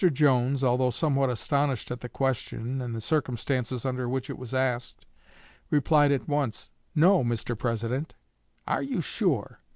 [0.11, 5.05] Jones, although somewhat astonished at the question and the circumstances under which it was asked,
[5.69, 7.55] replied at once, 'No, Mr.
[7.55, 8.15] President.'
[8.65, 9.59] 'Are you sure?'